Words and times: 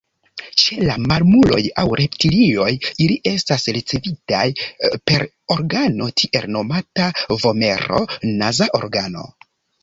Ĉe 0.59 0.75
la 0.83 0.93
mamuloj 1.09 1.57
aŭ 1.81 1.83
reptilioj, 1.99 2.69
ili 3.05 3.17
estas 3.31 3.67
ricevitaj 3.77 4.47
per 5.11 5.27
organo 5.57 6.09
tiel 6.23 6.49
nomata 6.57 7.11
vomero-naza 7.45 8.71
organo. 8.81 9.29